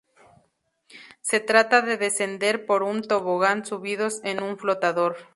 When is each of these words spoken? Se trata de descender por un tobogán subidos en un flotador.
Se 1.21 1.39
trata 1.39 1.83
de 1.83 1.95
descender 1.95 2.65
por 2.65 2.81
un 2.81 3.03
tobogán 3.03 3.63
subidos 3.65 4.19
en 4.23 4.41
un 4.41 4.57
flotador. 4.57 5.15